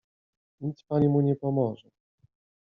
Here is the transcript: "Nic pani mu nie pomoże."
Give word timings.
"Nic 0.65 0.79
pani 0.89 1.07
mu 1.09 1.21
nie 1.21 1.35
pomoże." 1.35 1.89